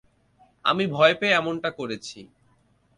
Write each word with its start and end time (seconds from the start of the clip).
আমি 0.65 0.83
ভয় 0.87 1.13
পেয়ে 1.19 1.35
এমনটা 1.35 1.69
করেছি। 1.71 2.19